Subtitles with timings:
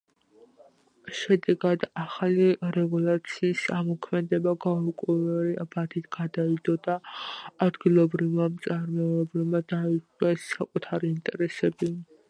[1.17, 6.97] შედეგად, ახალი რეგულაციის ამოქმედება გაურკვეველი ვადით გადაიდო და
[7.67, 11.97] ადგილობრივმა მწარმოებლებმა დაიცვეს საკუთარი ინტერესები.